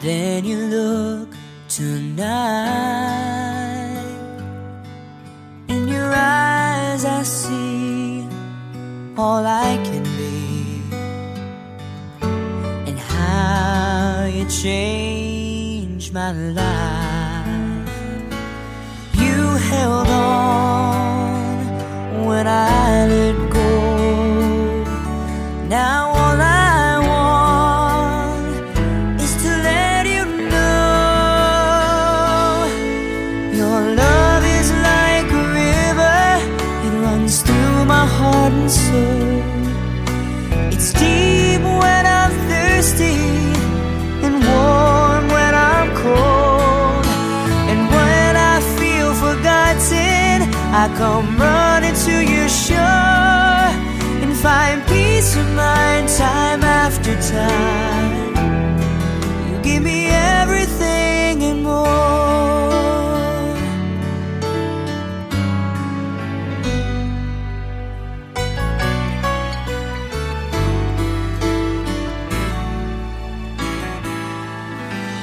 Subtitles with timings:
[0.00, 1.28] Than you look
[1.68, 3.18] tonight.
[5.68, 8.26] In your eyes, I see
[9.16, 10.82] all I can be,
[12.88, 17.90] and how you changed my life.
[19.14, 21.66] You held on
[22.26, 22.77] when I
[50.98, 58.34] come running to your shore and find peace of mind time after time.
[59.48, 62.18] You give me everything and more.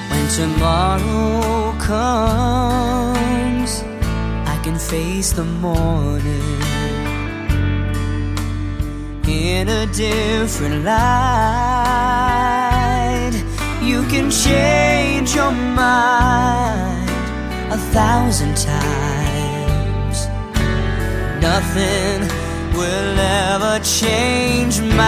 [0.09, 2.94] When tomorrow comes,
[4.90, 6.62] face the morning
[9.28, 10.96] in a different light.
[13.81, 17.09] You can change your mind
[17.72, 20.28] a thousand times.
[21.41, 22.22] Nothing
[22.78, 25.00] will ever change mine.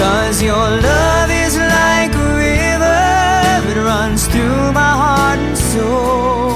[0.00, 6.47] Cause your love is like a river, it runs through my heart and soul.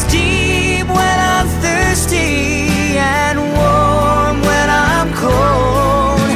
[0.00, 6.30] It's deep when I'm thirsty and warm when I'm cold.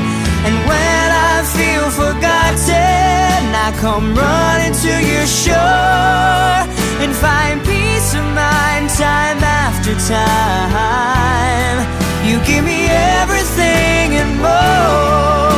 [0.47, 6.67] And when I feel forgotten, I come running to your shore
[7.03, 11.87] and find peace of mind time after time.
[12.27, 15.52] You give me everything and more.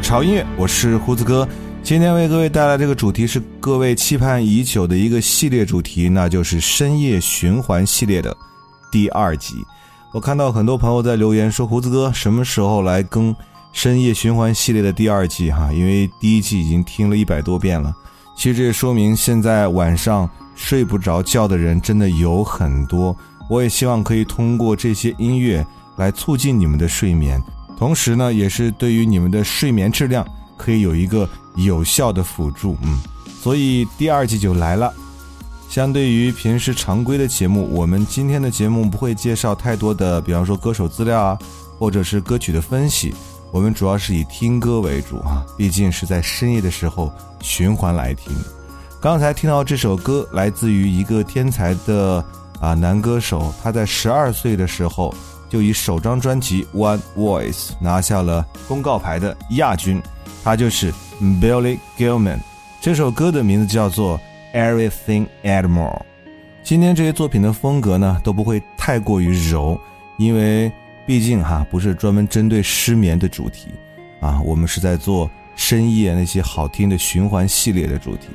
[0.00, 1.48] 潮音乐，我是胡子哥。
[1.82, 8.36] 今天为各位带来这个主题是各位期盼已久的一个系列主题，那就是深夜循环系列的
[8.90, 9.54] 第二集。
[10.12, 13.34] 我看到很多朋友在留言说，胡子哥什么时候来更
[13.72, 15.50] 深夜循环系列的第二季？
[15.50, 17.94] 哈，因为第一季已经听了一百多遍了。
[18.36, 23.16] 其实这也说明现在晚上睡不着觉的人真的有很多。
[23.48, 25.64] 我也希望可以通过这些音乐
[25.96, 27.40] 来促进你们的睡眠，
[27.78, 30.26] 同时呢，也是对于你们的睡眠质量
[30.56, 32.76] 可以有一个有效的辅助。
[32.82, 32.98] 嗯，
[33.42, 34.92] 所以第二季就来了。
[35.68, 41.38] 相对于平时常规的节目，我们今天的节目不会介绍太多的，比方说歌手资料啊，
[41.78, 43.12] 或者是歌曲的分析。
[43.52, 48.32] 我们主要是以听歌为主啊，毕竟是在深夜的时候循环来听。
[49.00, 52.24] 刚才听到这首歌，来自于一个天才的
[52.60, 55.14] 啊男歌手，他在十二岁的时候
[55.48, 60.02] 就以首张专辑《One Voice》拿下了公告牌的亚军，
[60.42, 62.38] 他就是 Billy Gilman。
[62.80, 64.20] 这首歌的名字叫做
[64.54, 65.90] 《Everything and More》。
[66.62, 69.80] 今天这些作品的风格呢都不会太过于柔，
[70.18, 70.70] 因为
[71.06, 73.68] 毕竟哈不是专门针对失眠的主题
[74.20, 78.28] 啊，我们是在做深夜那些好听的循环系列的主题。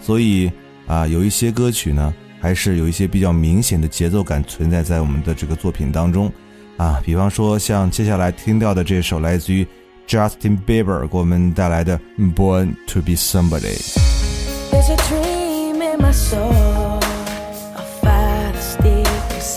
[0.00, 0.50] 所以
[0.86, 6.30] 啊，有一些歌曲呢，还是有一些比较明显的节奏感存在在我们的这个作品当中，
[6.78, 9.66] 啊，比方说像接下来听到的这首来自于
[10.08, 11.98] Justin Bieber 给我们带来的
[12.34, 13.76] 《Born to Be Somebody》。
[14.70, 15.68] 嗯，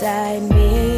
[0.04, 0.91] 那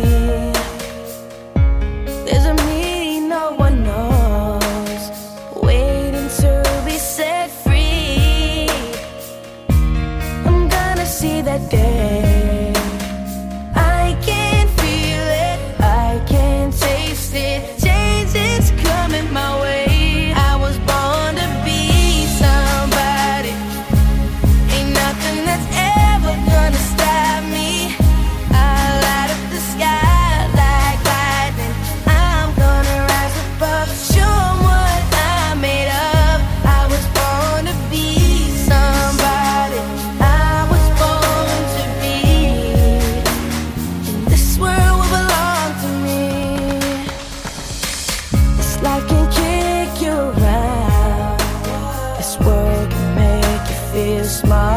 [54.29, 54.74] smile.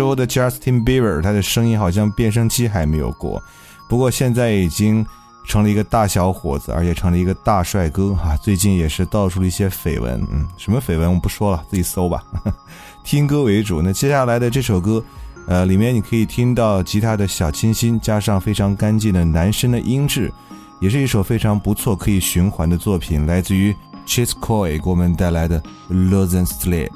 [0.00, 3.42] 时候的 Justin Bieber，他的声音好像变声期还没有过，
[3.86, 5.04] 不过现在已经
[5.46, 8.34] 成了一个大小伙子，而且成了一个大帅哥哈。
[8.38, 12.24] 最近也是道出了一些绯闻，嗯，什么绯闻我不说了，自己搜吧。
[13.04, 15.04] 听歌为主，那接下来的这首歌，
[15.46, 20.32] 呃，里面你可以听到吉他的小清新，加上非常干净的男声的音质，
[20.80, 23.76] 也是一首非常不错可以循环的作品，来自于
[24.06, 26.88] Chase Coy 给我们带来的 Losing Sleep。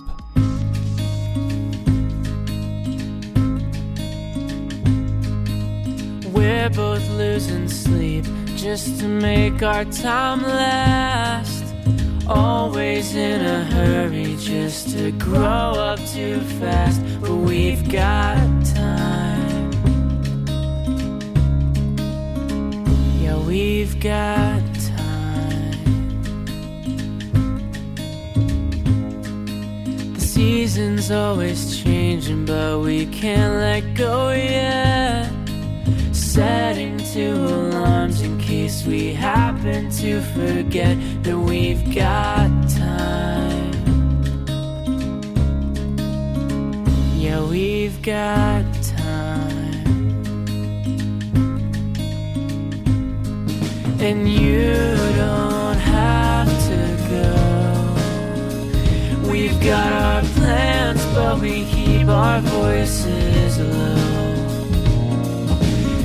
[6.64, 8.25] We're both losing sleep
[8.56, 11.62] just to make our time last.
[12.26, 19.73] Always in a hurry just to grow up too fast, but we've got time.
[23.21, 25.85] Yeah, we've got time.
[30.14, 35.34] The season's always changing, but we can't let go yet
[36.35, 43.73] setting two alarms in case we happen to forget that we've got time.
[47.17, 49.87] Yeah, we've got time.
[54.00, 54.75] And you
[55.14, 56.81] don't have to
[57.14, 57.31] go.
[59.31, 64.03] We've got our plans, but we keep our voices low.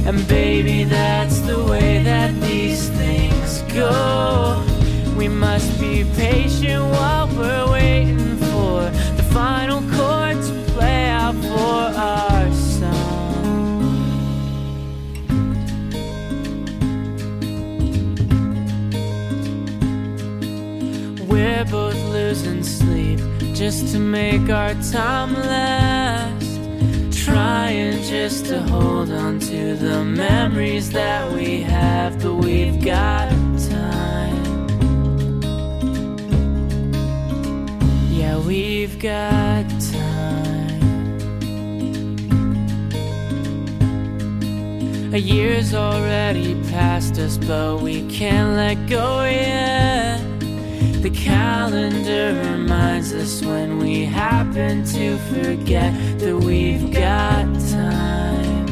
[0.09, 4.65] And baby, that's the way that these things go.
[5.15, 11.93] We must be patient while we're waiting for the final chord to play out for
[11.95, 12.87] our song.
[21.27, 23.19] We're both losing sleep
[23.53, 26.38] just to make our time last.
[27.29, 33.29] Trying just to hold on to the memories that we have, but we've got
[33.69, 34.67] time.
[38.12, 40.29] Yeah, we've got time.
[45.13, 50.28] A year's already passed us, but we can't let go yet.
[51.01, 58.67] The calendar reminds us when we happen to forget that we've got time.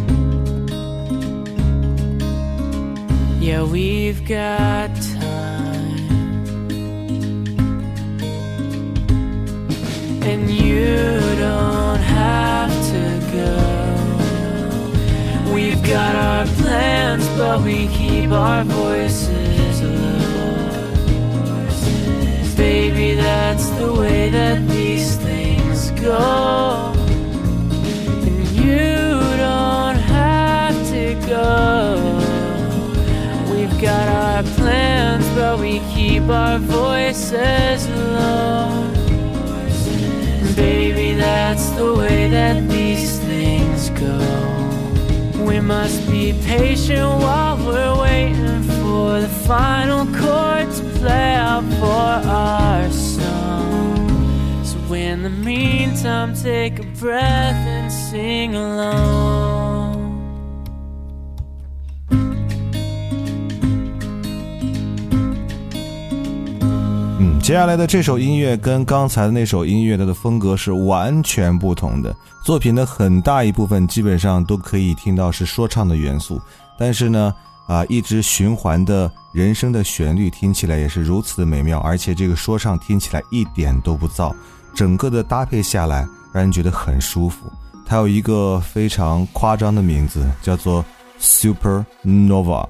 [3.39, 5.95] Yeah, we've got time.
[10.23, 10.97] And you
[11.39, 13.57] don't have to go.
[15.53, 19.26] We've got our plans, but we keep our voices
[23.27, 26.93] that's the way that these things go.
[28.27, 28.87] And you
[29.47, 31.05] don't have to
[31.35, 31.51] go.
[33.51, 37.79] We've got our plans, but we keep our voices
[38.15, 38.93] low.
[40.55, 44.19] Baby, that's the way that these things go.
[45.49, 50.67] We must be patient while we're waiting for the final chord
[51.07, 54.09] to play out for our song.
[54.63, 59.97] So in the meantime, take a breath and sing along.
[67.19, 72.15] 嗯，接下来的这首音乐跟刚才的那首音乐它的风格是完全不同的。
[72.43, 76.39] 作品的很大一部分基本上都可以听到是说唱的元素，
[76.77, 77.33] 但是呢，
[77.67, 84.33] 啊，一直循环的人声的旋律听起来也是如此的美妙，而且这个说唱听起来一点都不燥，
[84.73, 87.51] 整个的搭配下来让人觉得很舒服。
[87.85, 90.83] 它有一个非常夸张的名字，叫做
[91.19, 92.67] Supernova。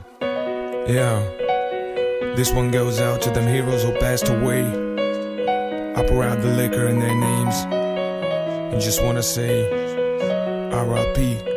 [0.88, 1.22] Yeah,
[2.36, 4.66] this one goes out to them heroes who passed away.
[5.96, 7.66] I pour out the liquor in their names
[8.72, 9.64] and just wanna say
[10.72, 11.57] RIP.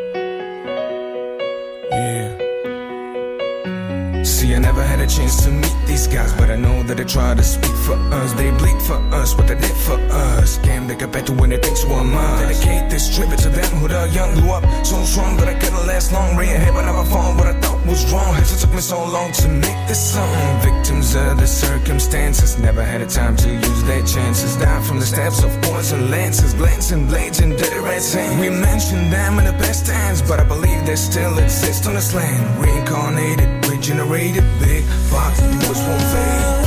[5.20, 8.32] Chance to meet these guys, but I know that they try to speak for us.
[8.34, 10.58] They bleed for us, what they did for us.
[10.58, 12.42] Can't make it to when they think were mine.
[12.42, 15.86] Dedicate this tribute to them who the young grew up so strong, but I couldn't
[15.86, 16.36] last long.
[16.36, 17.34] Ran ahead, but never fall.
[17.36, 18.34] What I thought was wrong.
[18.36, 20.60] It took me so long to make this song.
[20.60, 24.56] Victims of the circumstances, never had a time to use their chances.
[24.56, 28.14] Died from the stabs of poison lances, glancing blades and dirty rats.
[28.14, 32.14] We mentioned them in the past tense, but I believe they still exist on this
[32.14, 32.42] land.
[32.64, 36.59] Reincarnated, regenerated, big box, yours won't fade.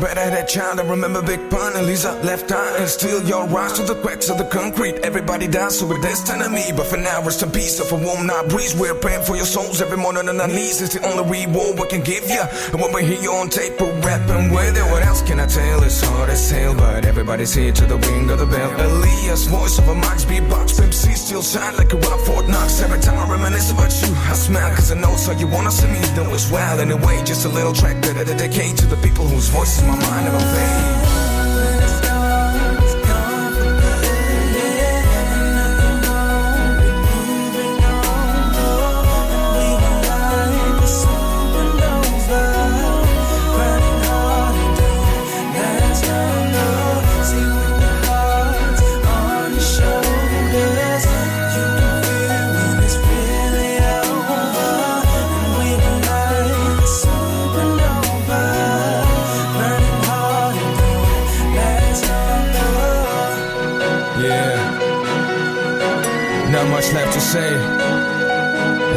[0.00, 0.80] When that child.
[0.80, 4.30] I remember Big Pun and Lisa left eye and still your rise to the cracks
[4.30, 4.96] of the concrete.
[5.02, 6.72] Everybody dies, so it's destined to me.
[6.74, 7.80] But for now, rest in peace.
[7.80, 10.80] If a womb not breeze, we're praying for your souls every morning on our knees.
[10.80, 12.42] It's the only reward we can give you.
[12.72, 14.86] And when we hear you on tape, we're rapping with it.
[14.90, 15.82] What else can I tell?
[15.82, 18.70] It's hard as hell, but everybody's here to the ring of the bell.
[18.80, 20.80] Elias, voice of a Max beatbox.
[20.80, 22.80] Pepsi still shine like a rock Fort Knox.
[22.80, 25.88] Every time I reminisce about you, I smile, cause I know so you wanna see
[25.88, 26.80] me do as well.
[26.80, 30.28] Anyway, just a little track that I dedicate to the people whose voices my mind
[30.28, 31.09] about fame.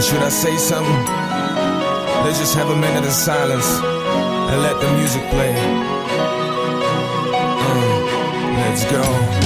[0.03, 1.05] Should I say something?
[2.25, 3.65] Let's just have a minute of silence
[4.51, 5.55] and let the music play.
[7.61, 7.83] Uh,
[8.59, 9.42] let's go.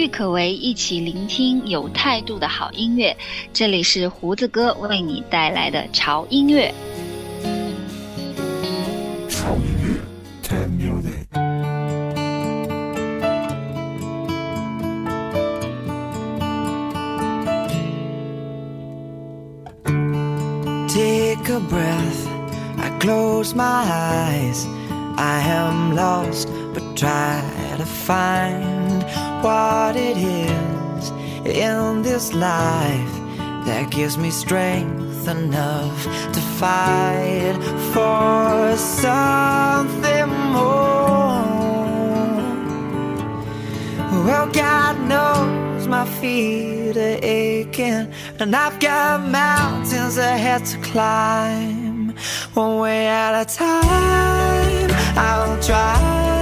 [0.00, 3.14] 郁可唯一起聆听有态度的好音乐，
[3.52, 6.72] 这里是胡子哥为你带来的潮音乐。
[20.88, 22.26] take a breath.
[22.78, 24.66] I close my eyes.
[25.18, 27.42] I am lost, but try
[27.76, 28.79] to find
[29.42, 31.10] what it is
[31.46, 33.14] in this life
[33.64, 37.56] that gives me strength enough to fight
[37.92, 41.40] for something more.
[44.24, 52.14] Well, God knows my feet are aching, and I've got mountains ahead to climb.
[52.54, 56.39] One way at a time, I'll try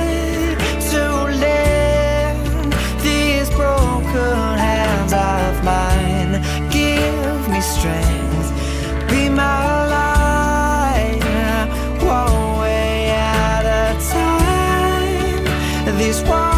[15.98, 16.57] This one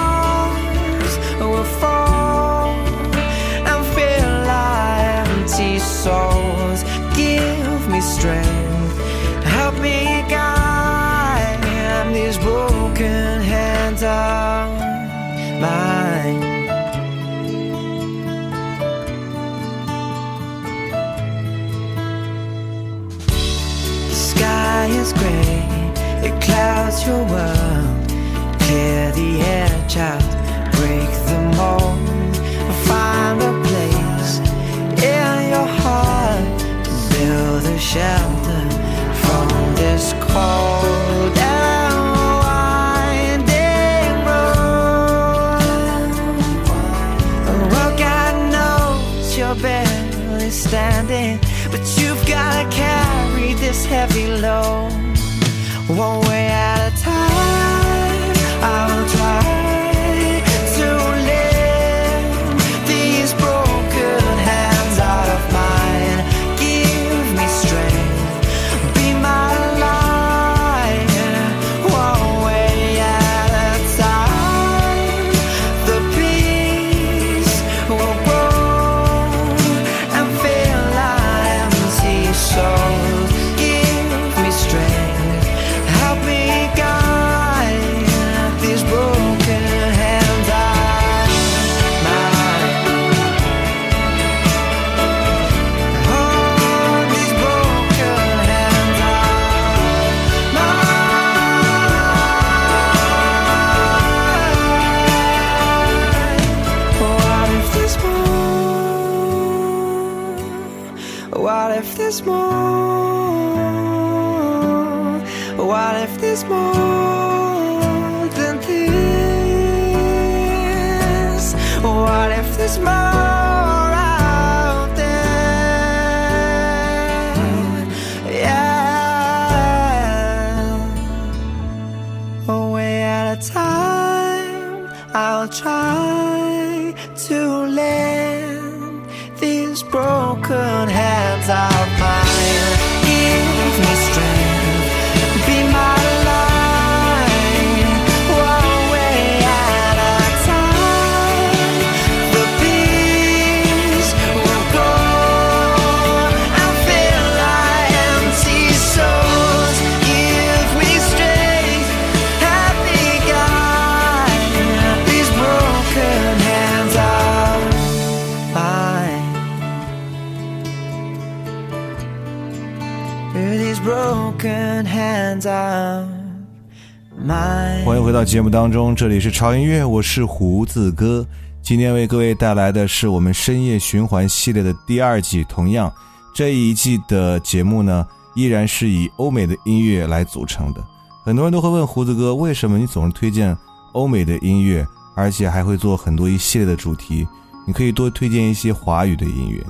[178.11, 181.25] 回到节目当中，这里是潮音乐，我是胡子哥。
[181.63, 185.45] 今天为各位带来的是我们深夜循环系列的第二季。
[185.45, 185.93] 同样，
[186.35, 190.85] 这一季的节目呢，依然是以欧美的音乐来组成的。
[191.23, 193.57] 很多人都会问胡子哥，为什么你总是推荐
[193.93, 197.25] 欧美的音乐，而且还会做很多一系列的主题？
[197.65, 199.65] 你可以多推荐一些华语的音乐。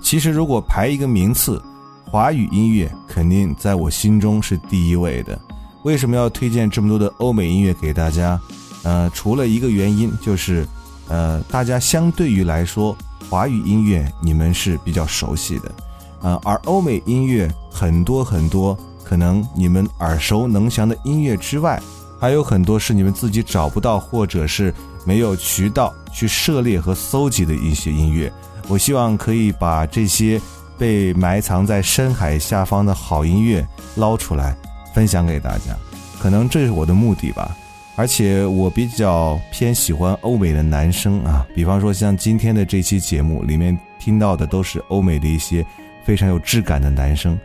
[0.00, 1.62] 其实，如果排一个名次，
[2.06, 5.38] 华语音乐肯定在我心中是第一位的。
[5.82, 8.40] 为什么要推荐这么多的欧美音乐给大家？
[8.84, 10.66] 呃，除了一个原因，就是
[11.08, 12.96] 呃，大家相对于来说，
[13.28, 15.72] 华语音乐你们是比较熟悉的，
[16.20, 21.80] 呃，而欧美音乐很多很多，可能你们耳熟能详的音乐之外，
[22.20, 28.32] 还有很多是你们自己找不到或者是没有渠道去涉猎和搜集的一些音乐。
[28.68, 30.40] 我希望可以把这些
[30.78, 33.66] 被埋藏在深海下方的好音乐
[33.96, 34.56] 捞出来，
[34.94, 35.76] 分享给大家。
[36.18, 37.56] 可能这是我的目的吧。
[37.94, 45.64] 而且我比较偏喜欢欧美的男生啊，比方说像今天的这期节目里面听到的都是欧美的一些
[46.02, 47.38] 非常有质感的男生，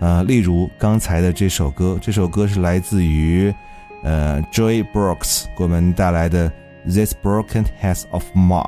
[0.00, 3.52] 呃，例如刚才的这首歌，这首歌是来自于
[4.02, 6.50] 呃 Joy Brooks 给我们带来的
[6.84, 8.62] 《This Broken Heart of Mine》，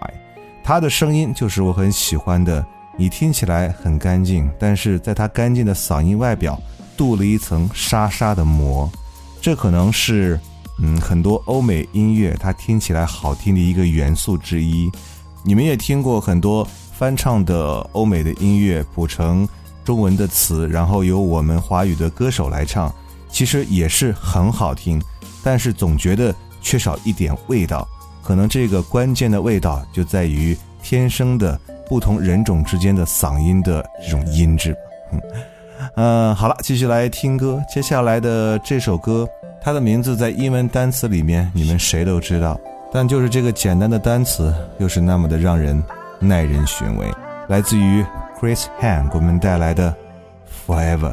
[0.65, 2.65] 他的声音就是我很喜欢的，
[2.97, 6.59] 你听起来很干净，但是在他干净的嗓音外表
[6.97, 8.91] 镀了一层沙沙的膜，
[9.41, 10.39] 这可能是。
[10.79, 14.93] 嗯，很多欧美音乐它听起来好听的一个元素之一，
[15.43, 19.49] 你们也听过很多翻唱的欧美的音乐补成
[19.87, 22.95] 中文的词，然后由我们华语的歌手来唱，
[23.31, 25.01] 其实也是很好听，
[25.43, 27.89] 但是总觉得缺少一点味道。
[28.23, 34.77] 可能这个关键的味道就在于天生的不同人种之间的嗓音的这种音质。
[35.11, 35.19] 嗯，
[35.95, 39.29] 嗯好了，继续来听歌，接下来的这首歌。
[39.63, 42.59] 它的名字在英文单词里面，你们谁都知道，
[42.93, 45.83] 但就是这个简单的单词，又是那么的让人
[46.21, 47.07] 耐人寻味。
[47.49, 48.05] 来自于
[48.41, 49.95] Chris Han 给我们带来的
[50.73, 51.13] 《Forever》。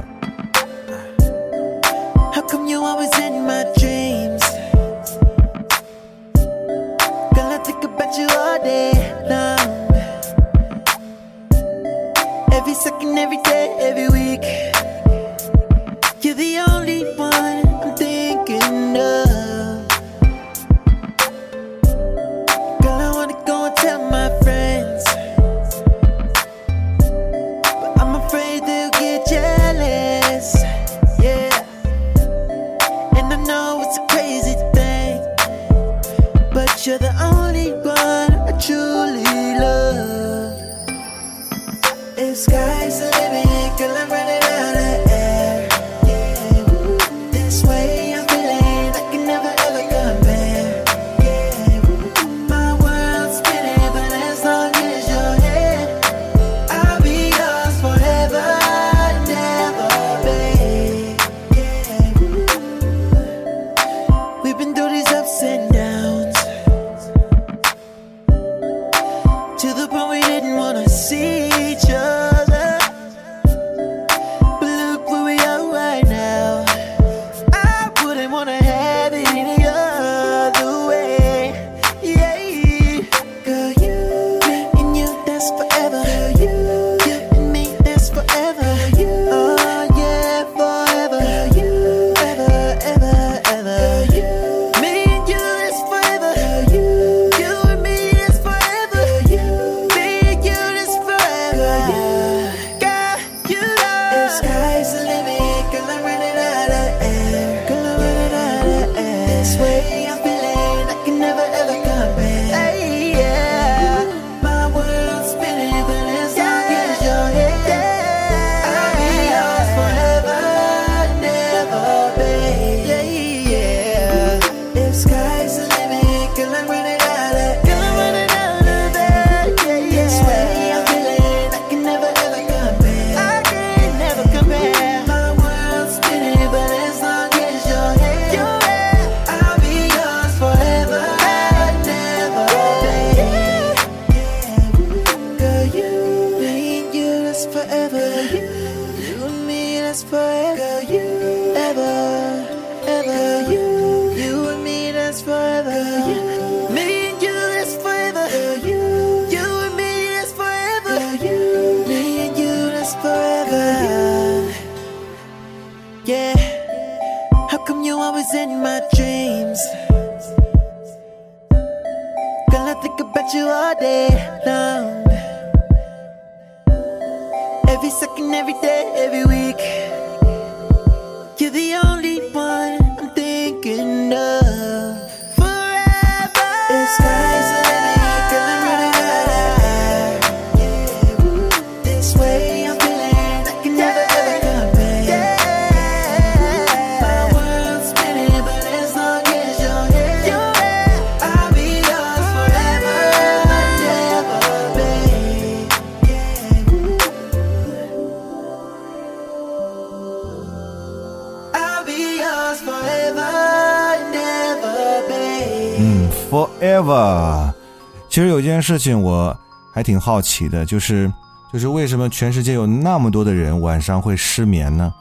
[218.14, 219.36] 其实有件事情我
[219.72, 221.12] 还挺好奇的，就是
[221.52, 224.94] 就是为什么全世界有那么多的人晚上会失眠呢？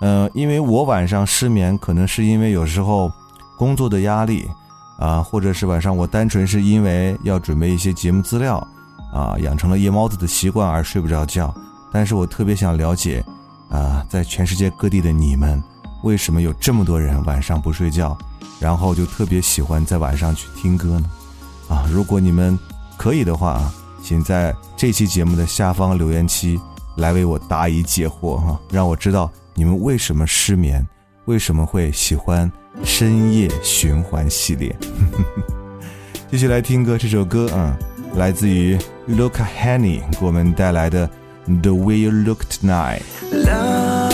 [0.00, 3.10] 呃，因为我晚上失眠，可能是因为有时候
[3.56, 4.46] 工作的压力
[4.98, 8.58] 啊、或者是晚上我单纯是因为要准备一些节目资料
[9.10, 11.54] 啊、养成了夜猫子的习惯而睡不着觉。
[11.90, 13.24] 但是我特别想了解
[13.70, 15.62] 啊、在全世界各地的你们，
[16.02, 18.14] 为什么有这么多人晚上不睡觉，
[18.60, 21.10] 然后就特别喜欢在晚上去听歌呢？
[21.70, 22.58] 啊，如果你们
[22.98, 26.60] 可以的话啊，请在这期节目的下方留言区
[26.96, 30.84] 来为我答疑解惑哈、让我知道你们为什么失眠，
[31.26, 32.50] 为什么会喜欢
[32.82, 34.76] 深夜循环系列。
[36.30, 37.76] 继续来听歌，这首歌啊，
[38.14, 38.76] 来自于
[39.08, 41.08] Luca Henny 给我们带来的
[41.60, 43.02] 《The Way You Look Tonight》。
[43.44, 44.10] Love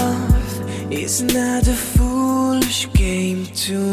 [0.91, 3.93] is not a foolish game to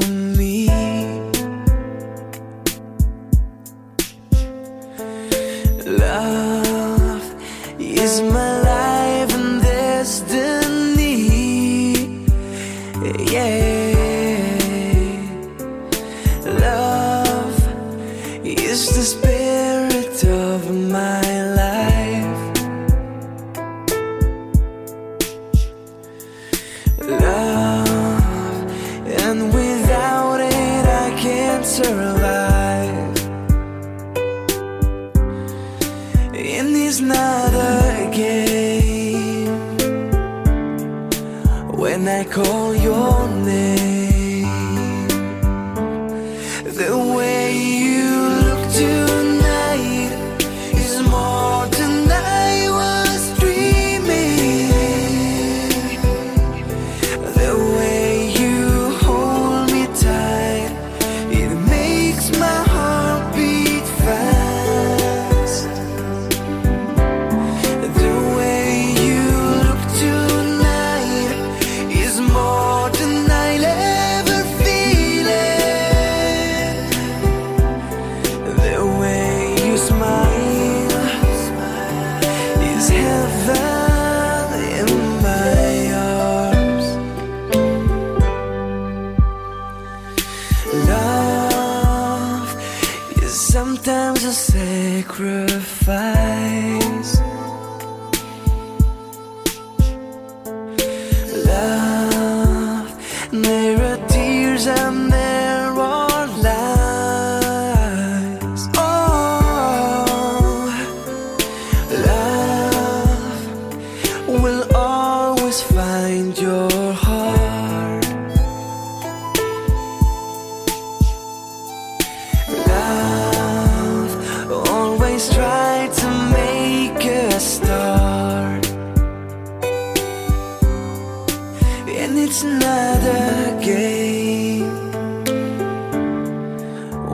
[132.15, 134.69] and it's not a game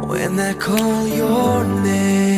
[0.09, 2.28] when I call your name.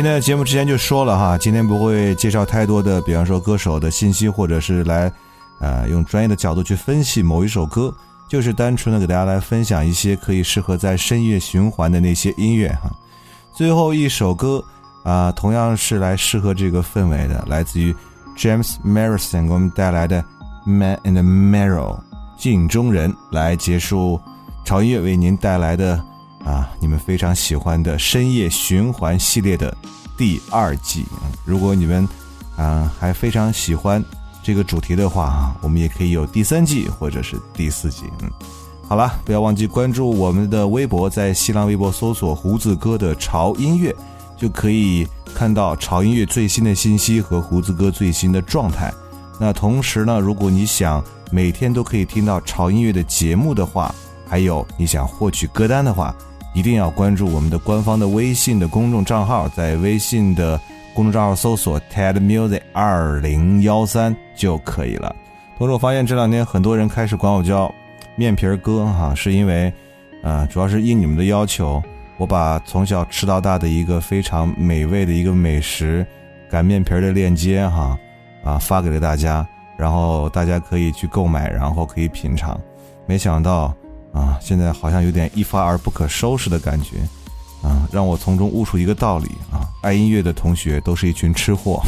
[0.00, 5.12] 今天的节目之前就说了哈，今天不会介绍太多的，比方说歌手的信息，或者是来，
[5.58, 7.94] 呃，用专业的角度去分析某一首歌，
[8.26, 12.90] 就是单纯的给大家来分享一些可以适合在深夜循环的那些音乐哈。
[13.52, 14.64] 最后一首歌
[15.02, 17.94] 啊、同样是来适合这个氛围的，来自于
[18.38, 20.24] James Morrison 给我们带来的
[20.70, 21.98] 《Man in the Mirror》
[22.38, 24.18] 镜中人，来结束
[24.64, 26.02] 潮音乐为您带来的
[26.44, 29.76] 啊，你们非常喜欢的深夜循环系列的
[30.16, 31.04] 第二季。
[31.44, 32.08] 如果你们
[32.56, 34.04] 啊还非常喜欢
[34.42, 38.04] 这个主题的话啊，我们也可以有第三季或者是第四季。
[38.22, 38.30] 嗯，
[38.88, 43.94] 好了，不要忘记关注我们的微博，在新浪微博搜索“胡子哥的潮音乐”，
[44.36, 48.92] 就可以看到潮音乐最新的信息和胡子哥最新的状态。
[49.38, 53.94] 那同时呢，如果你想每天都可以听到潮音乐的节目的话，
[54.26, 56.14] 还有你想获取歌单的话，
[56.52, 60.60] 一定要关注我们的官方的微信的公众账号，在微信的
[60.94, 65.14] 公众账号搜索 TED Music 二零幺三就可以了。
[65.56, 67.72] 同时，我发现这两天很多人开始管我叫
[68.16, 69.72] 面皮儿哥哈，是因为，
[70.22, 71.82] 呃，主要是应你们的要求，
[72.16, 76.04] 我把从小吃到大的一个非常美味的一个美食
[76.50, 77.96] 擀面皮儿的链接哈，
[78.42, 82.60] 啊发给了大家，然后大家可以去购买，然后可以品尝。
[83.06, 83.74] 没想到
[84.12, 86.98] 啊，现在好像有点一发而不可收拾的感觉，
[87.62, 91.82] 啊，让我从中悟出一个道理啊，爱音乐的同学都是一群吃货。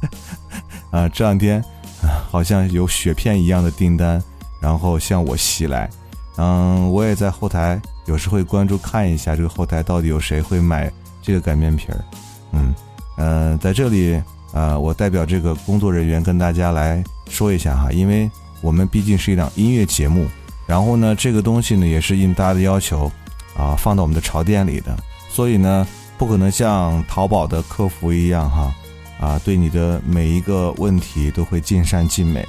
[0.90, 1.60] 啊，这两天
[2.02, 4.22] 啊，好像有雪片一样的订单，
[4.60, 5.90] 然后向我袭来。
[6.36, 10.90] 嗯，我也在后台有时会关注看一下这个后台到底有谁会买
[11.22, 12.04] 这个擀面皮儿。
[12.52, 12.74] 嗯
[13.18, 18.30] 嗯、在这里啊、我代表这个工作人员跟大家来说一下哈，因为
[18.62, 20.24] 我们毕竟是一档音乐节目，
[20.66, 23.10] 然后呢，这个东西呢也是应大家的要求
[23.56, 24.96] 啊，放到我们的潮店里的，
[25.28, 25.86] 所以呢，
[26.18, 28.74] 不可能像淘宝的客服一样哈，
[29.20, 32.46] 啊，对你的每一个问题都会尽善尽美。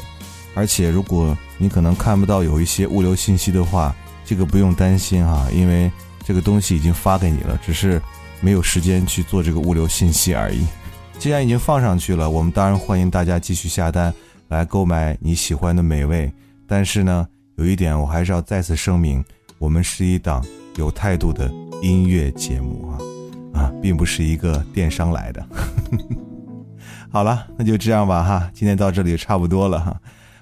[0.55, 5.91] 而且，如果你可能看不到有一些物流信息的话，这个不用担心哈，因为
[6.25, 8.01] 这个东西已经发给你了，只是
[8.41, 10.65] 没有时间去做这个物流信息而已。
[11.19, 14.11] 既然已经放上去了，我们当然欢迎大家继续下单
[14.47, 16.31] 来购买你喜欢的美味。
[16.67, 17.27] 但是呢，
[17.57, 19.23] 有一点我还是要再次声明，
[19.57, 22.97] 我们是一档有态度的音乐节目啊
[23.61, 25.43] 啊，并不是一个电商来的。
[27.09, 29.99] 好了，那就这样吧哈，今天到这里也差不多了哈，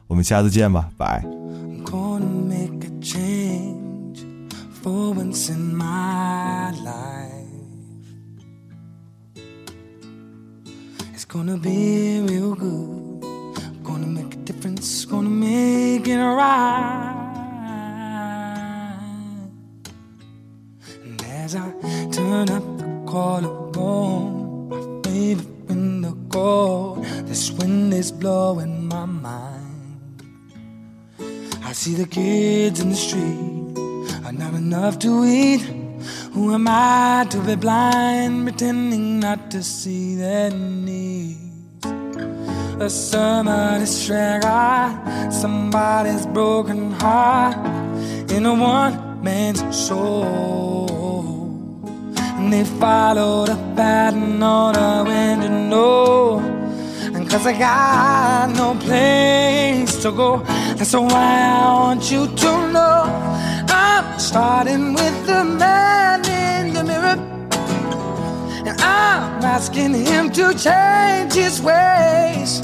[0.08, 1.24] 我们下次见吧，拜。
[1.24, 4.26] I'm gonna make a change
[4.84, 7.46] for once in my life.
[11.16, 12.95] It's gonna be real good.
[16.20, 17.22] It right.
[21.04, 21.72] And as I
[22.12, 30.24] turn up the collarbone, my favorite window cold, this wind is blowing my mind.
[31.64, 33.78] I see the kids in the street
[34.26, 35.62] are not enough to eat.
[36.34, 41.45] Who am I to be blind, pretending not to see their needs?
[42.78, 47.56] A somebody's struggle, somebody's broken heart
[48.30, 51.42] in a one man's soul.
[52.18, 56.40] And they follow the pattern on a wind to know.
[57.14, 60.40] And cause I got no place to go,
[60.76, 63.55] that's why I want you to know.
[69.56, 72.60] Asking him to change his ways.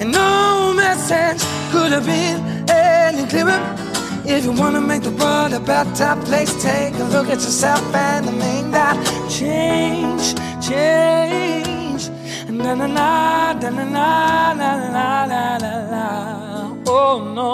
[0.00, 2.38] And no message could have been
[2.70, 3.60] any clearer.
[4.24, 8.26] If you wanna make the world a better place, take a look at yourself and
[8.46, 8.96] make that
[9.38, 10.24] change,
[10.70, 12.02] change.
[12.48, 16.04] Na na na na na na na na na na.
[16.86, 17.52] Oh no.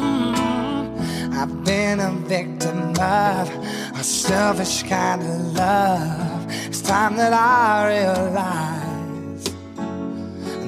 [0.00, 1.34] Mm.
[1.40, 3.46] I've been a victim of
[4.00, 6.27] a selfish kind of love.
[6.88, 9.44] Time that I realize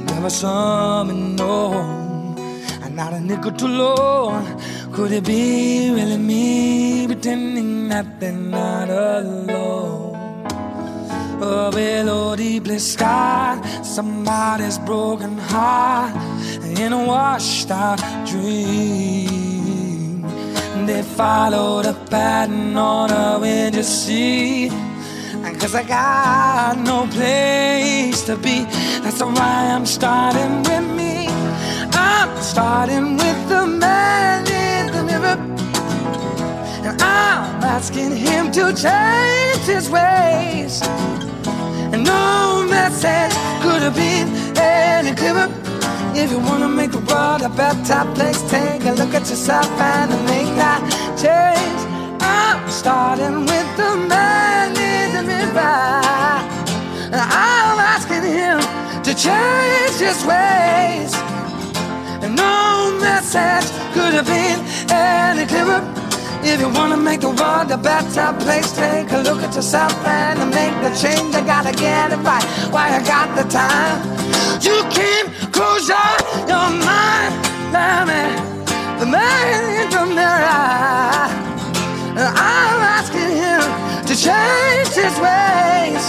[0.07, 2.37] there was someone known
[2.83, 4.43] and not a nickel too low.
[4.93, 10.45] Could it be really me pretending that they're not alone?
[11.41, 16.15] A below deeply sky, somebody's broken heart
[16.79, 19.41] in a washed out dream.
[20.85, 24.90] They follow the pattern on a window seat.
[25.61, 28.65] Cause I got no place to be,
[29.03, 31.27] that's why I'm starting with me.
[31.93, 35.37] I'm starting with the man in the mirror.
[36.87, 40.81] And I'm asking him to change his ways.
[41.93, 45.49] And no message could have been any clearer.
[46.15, 50.11] If you wanna make the world a better place, take a look at yourself and
[50.25, 50.81] make that
[51.21, 51.81] change.
[52.23, 54.50] I'm starting with the man
[55.53, 56.41] the.
[57.13, 58.59] I'm asking him
[59.03, 61.13] to change his ways.
[62.23, 65.83] And no message could have been any clearer.
[66.43, 70.39] If you wanna make the world a better place, take a look at yourself and
[70.51, 71.35] make the change.
[71.35, 73.99] I gotta get it right while I got the time.
[74.61, 76.13] You can close your,
[76.49, 77.33] your mind,
[77.73, 78.51] let
[79.01, 81.29] the man in the mirror.
[82.17, 86.05] I'm asking him to change his ways.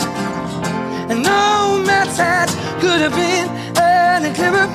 [1.11, 3.47] And no message could have been
[3.77, 4.67] any clearer.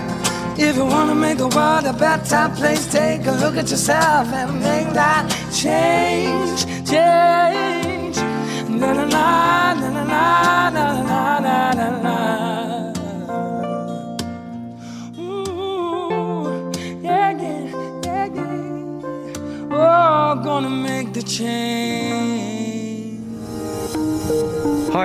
[0.57, 4.61] If you wanna make the world a better place, take a look at yourself and
[4.61, 6.59] make that change,
[6.93, 8.16] change.
[8.81, 12.05] Na na na na na na na na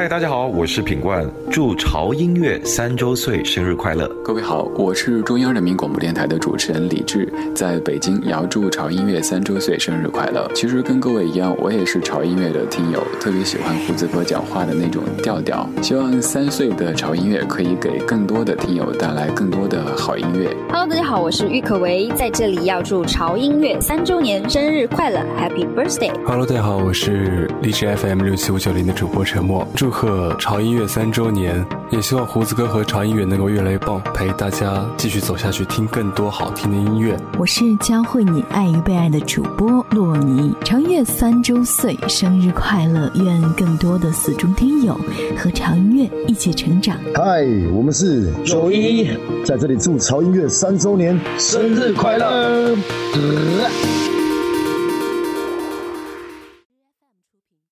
[0.02, 4.08] 嗨，大家好，我是品冠，祝潮音乐三周岁生日快乐！
[4.24, 10.50] 各位好，我是中央人民广播电台的主持人李志，在北京也要祝潮音乐三周岁生日快乐。
[10.56, 15.70] 其实跟各位一样，我也是潮音乐的听友，特别喜欢胡子哥讲话的那种调调。
[15.82, 20.56] 希望三岁的潮音乐可以给更多的听友带来更多的好音乐。
[20.70, 37.18] Hello，大家好，我是郁可唯，在这里要祝潮音乐三周年生日快乐，Happy Birthday！Hello，大家好，我是荔枝 FM 六七五九零的主播陈默，祝贺潮音乐三周年，也希望胡子哥和潮音乐能够越来越棒，陪大家继续走下去，听更多好听的音乐。
[37.38, 43.12] 我是教会你爱与被爱的主播洛尼，长音乐三周岁，生日快乐！
[43.16, 44.98] 愿更多的死忠听友
[45.38, 46.98] 和长音乐一起成长。
[47.14, 49.10] 嗨，我们是九一，
[49.44, 52.26] 在这里祝潮音乐三周年生日快乐！
[52.26, 54.21] 呃